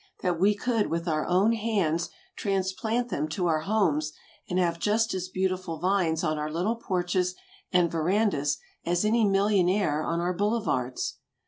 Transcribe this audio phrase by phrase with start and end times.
[0.23, 4.13] That we could with our own hands transplant them to our homes
[4.49, 7.35] and have just as beautiful vines on our little porches
[7.71, 11.19] and verandas as any millionaire on our boulevards?